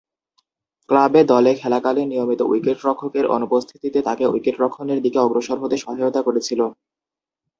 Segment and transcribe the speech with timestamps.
[0.89, 6.61] Club দলে খেলাকালীন নিয়মিত উইকেট-রক্ষকের অনুপস্থিতিতে তাকে উইকেট-রক্ষণের দিকে অগ্রসর হতে সহায়তা করেছিল।